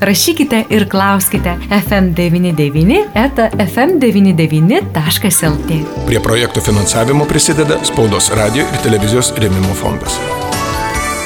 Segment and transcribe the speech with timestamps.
[0.00, 5.78] Rašykite ir klauskite FM99 eta fm99.lt.
[6.06, 10.14] Prie projektų finansavimo prisideda Spaudos radio ir televizijos rėmimo fondas.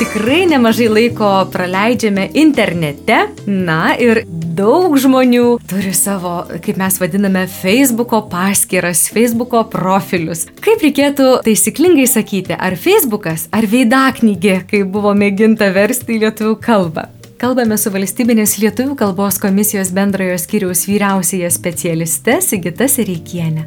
[0.01, 8.23] Tikrai nemažai laiko praleidžiame internete, na ir daug žmonių turi savo, kaip mes vadiname, Facebook'o
[8.33, 10.47] paskyras, Facebook'o profilius.
[10.65, 17.13] Kaip reikėtų taisyklingai sakyti, ar Facebook'as, ar veidaknygė, kai buvo mėginta versti į lietuvių kalbą?
[17.43, 23.65] Kalbame su valstybinės lietuvių kalbos komisijos bendrojo skyriaus vyriausiaja specialiste Sigita Sereikienė.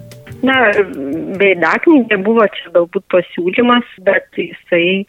[0.48, 0.56] Na,
[1.42, 5.04] veidaknygė buvo čia galbūt pasiūlymas, bet jisai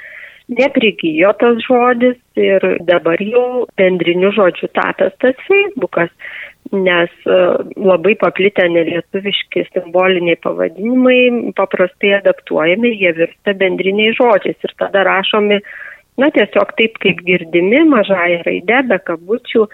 [0.51, 3.47] neprigijo tas žodis ir dabar jau
[3.79, 6.11] bendriniu žodžiu tapęs tas Facebookas,
[6.75, 7.41] nes e,
[7.79, 15.63] labai paplitę nelietuviški simboliniai pavadinimai paprastai adaptuojami, jie virsta bendriniais žodžiais ir tada rašomi
[16.21, 19.69] na tiesiog taip kaip girdimi, mažąją raidę, be kabučių.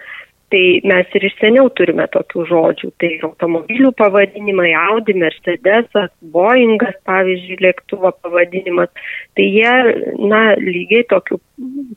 [0.53, 2.89] Tai mes ir iš seniau turime tokių žodžių.
[3.01, 8.91] Tai automobilių pavadinimai, Audi, Mercedesas, Boeingas, pavyzdžiui, lėktuvo pavadinimas.
[9.33, 9.73] Tai jie,
[10.21, 11.39] na, lygiai tokiu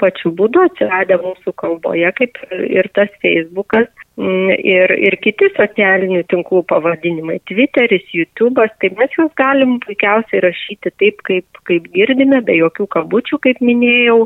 [0.01, 7.39] pačiu būdu atsiradę mūsų kalboje, kaip ir tas Facebookas ir, ir kiti socialinių tinklų pavadinimai,
[7.48, 13.41] Twitteris, YouTube'as, tai mes juos galim puikiausiai rašyti taip, kaip, kaip girdime, be jokių kabučių,
[13.44, 14.25] kaip minėjau,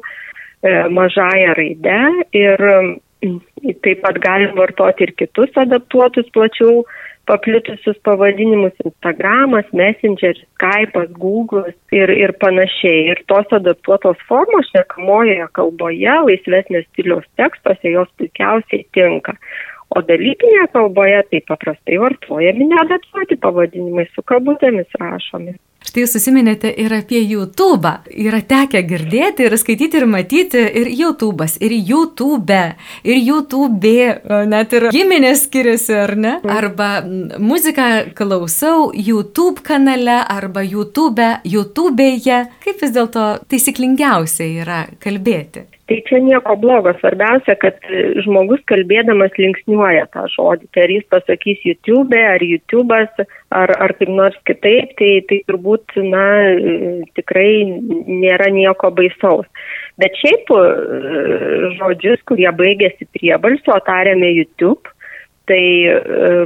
[0.63, 2.01] e, mažąją raidę
[2.39, 3.39] ir mm,
[3.83, 6.85] taip pat galim vartoti ir kitus adaptuotus plačiau
[7.31, 13.05] paplitusius pavadinimus Instagramas, Messengeris, Skype'as, Google'as ir, ir panašiai.
[13.13, 19.37] Ir tos adaptuotos formos šnekamojoje kalboje, laisvesnės stiliaus tekstuose jos puikiausiai tinka.
[19.91, 25.57] O dalykinėje kalboje tai paprastai vartojami neadaptuoti pavadinimai su kabutėmis rašomi.
[25.81, 27.89] Štai jūs susiminėte ir apie YouTube.
[28.13, 32.59] Yra tekę girdėti ir skaityti ir matyti ir YouTube'as, ir YouTube,
[33.03, 33.95] ir YouTube,
[34.53, 36.35] net ir giminės skiriasi, ar ne?
[36.43, 36.53] Mm.
[36.53, 36.91] Arba
[37.41, 42.45] muziką klausau YouTube kanale, arba YouTube, YouTube'e.
[42.63, 45.65] Kaip vis dėlto taisyklingiausia yra kalbėti?
[45.91, 47.81] Tai čia nieko blogo, svarbiausia, kad
[48.23, 50.69] žmogus kalbėdamas linksniuoja tą žodį.
[50.71, 55.97] Tai ar jis pasakys YouTube, ar YouTube'as, ar, ar kaip nors kitaip, tai, tai turbūt,
[56.07, 56.23] na,
[57.19, 57.51] tikrai
[58.07, 59.51] nėra nieko baisaus.
[59.99, 60.55] Bet šiaip
[61.81, 64.95] žodžius, kurie baigėsi priebalsio, tariame YouTube,
[65.51, 65.65] tai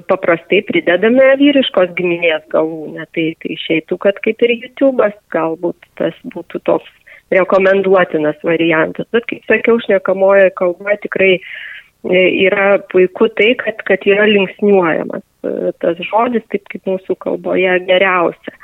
[0.08, 3.04] paprastai pridedame vyriškos giminės galūnę.
[3.12, 6.88] Tai, tai išeitų, kad kaip ir YouTube'as galbūt tas būtų toks
[7.32, 9.08] rekomenduotinas variantas.
[9.12, 15.72] Bet, kaip sakiau, šnekamoje kalboje tikrai e, yra puiku tai, kad, kad yra linksniuojamas e,
[15.82, 18.58] tas žodis, taip kaip mūsų kalboje geriausia.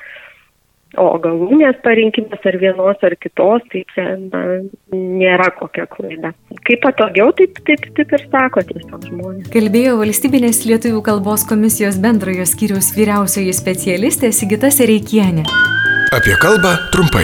[0.99, 4.41] O galūnės parinkimas ar vienos ar kitos, tai čia na,
[4.91, 6.33] nėra kokia klaida.
[6.67, 9.53] Kaip patogiau, taip, taip, taip ir sako tiesiog žmonės.
[9.55, 15.47] Kalbėjo valstybinės lietuvių kalbos komisijos bendrojo skyriaus vyriausioji specialistė Sigita Sereikienė.
[16.11, 17.23] Apie kalbą trumpai.